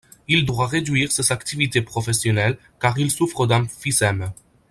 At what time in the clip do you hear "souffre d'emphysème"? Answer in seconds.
3.11-4.31